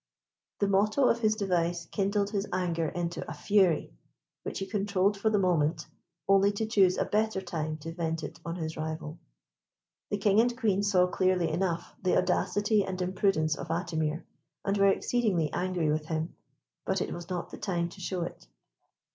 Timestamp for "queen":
10.57-10.81